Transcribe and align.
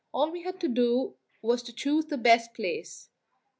All 0.15 0.31
we 0.31 0.41
had 0.41 0.59
to 0.61 0.67
do 0.67 1.13
was 1.43 1.61
to 1.61 1.71
choose 1.71 2.05
the 2.05 2.17
best 2.17 2.55
place. 2.55 3.09